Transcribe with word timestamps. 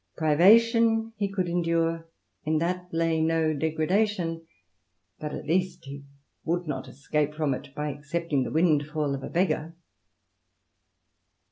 Privation 0.17 1.13
he 1.17 1.27
could 1.31 1.47
endure: 1.47 2.09
in 2.43 2.57
that 2.57 2.91
lay 2.91 3.21
no 3.21 3.53
degradation; 3.53 4.47
but 5.19 5.31
at 5.31 5.45
least 5.45 5.85
he 5.85 6.03
would 6.43 6.65
not 6.65 6.87
escape 6.87 7.35
from 7.35 7.53
it 7.53 7.69
by 7.75 7.89
accepting 7.91 8.41
the 8.41 8.49
windfall 8.49 9.13
of 9.13 9.21
a 9.21 9.29
beggar. 9.29 9.75